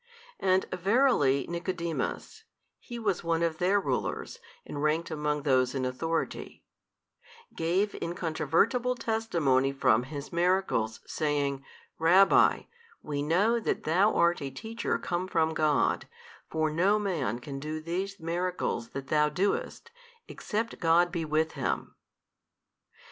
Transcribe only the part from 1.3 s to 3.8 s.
Nicodemus (he was one of their